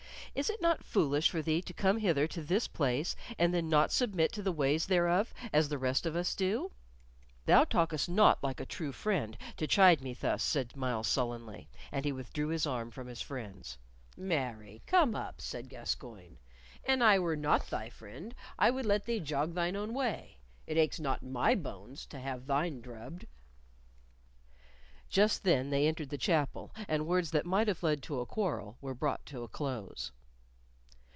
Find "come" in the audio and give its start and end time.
1.73-1.97, 14.87-15.15